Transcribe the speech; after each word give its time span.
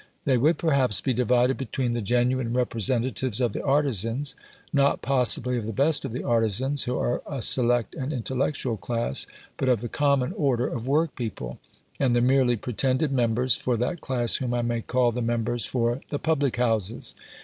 They 0.25 0.35
would, 0.35 0.57
perhaps, 0.57 0.99
be 0.99 1.13
divided 1.13 1.57
between 1.59 1.93
the 1.93 2.01
genuine 2.01 2.53
representatives 2.53 3.39
of 3.39 3.53
the 3.53 3.63
artisans 3.63 4.35
not 4.73 5.03
possibly 5.03 5.59
of 5.59 5.67
the 5.67 5.73
best 5.73 6.05
of 6.05 6.11
the 6.11 6.23
artisans, 6.23 6.85
who 6.85 6.97
are 6.97 7.21
a 7.27 7.39
select 7.43 7.93
and 7.93 8.11
intellectual 8.11 8.77
class, 8.77 9.27
but 9.57 9.69
of 9.69 9.81
the 9.81 9.87
common 9.89 10.33
order 10.35 10.65
of 10.67 10.87
workpeople 10.87 11.59
and 11.99 12.15
the 12.15 12.19
merely 12.21 12.55
pretended 12.55 13.11
members 13.11 13.55
for 13.55 13.77
that 13.77 14.01
class 14.01 14.37
whom 14.37 14.55
I 14.55 14.63
may 14.63 14.81
call 14.81 15.11
the 15.11 15.21
members 15.21 15.67
for 15.67 16.01
the 16.07 16.17
public 16.17 16.55
houses. 16.57 17.13